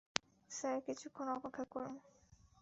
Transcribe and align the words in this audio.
Sir, 0.51 0.77
কিছুক্ষণ 0.87 1.27
অপেক্ষা 1.37 1.65
করুন। 1.73 1.93